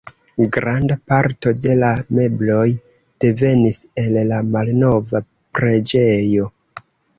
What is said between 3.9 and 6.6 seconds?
el la malnova preĝejo.